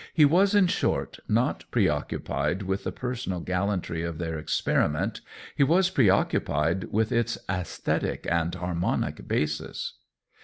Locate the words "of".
4.01-4.17